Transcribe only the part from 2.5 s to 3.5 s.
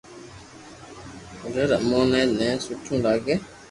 سٺو لاگي ھي